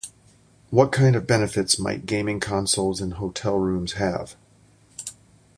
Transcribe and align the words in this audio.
What 0.71 0.91
kind 0.91 1.15
of 1.15 1.27
benefits 1.27 1.77
might 1.77 2.07
gaming 2.07 2.39
consoles 2.39 3.01
in 3.01 3.11
hotel 3.11 3.57
rooms 3.59 3.91
have? 3.93 4.35